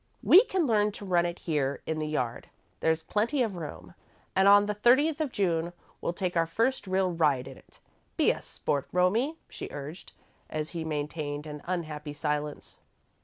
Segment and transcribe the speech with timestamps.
[0.23, 3.93] "We can learn to run it here in the yard there's plenty of room.
[4.35, 7.79] And on the thirtieth of June, we'll take our first real ride in it.
[8.17, 10.13] Be a sport, Romie," she urged,
[10.49, 12.79] as he maintained an unhappy silence.